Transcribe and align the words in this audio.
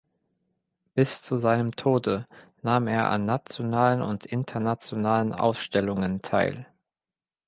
Bis 0.95 1.21
zu 1.21 1.37
seinem 1.37 1.75
Tode 1.75 2.25
nahm 2.63 2.87
er 2.87 3.11
an 3.11 3.23
nationalen 3.23 4.01
und 4.01 4.25
internationalen 4.25 5.31
Ausstellungen 5.31 6.23
teil. 6.23 6.65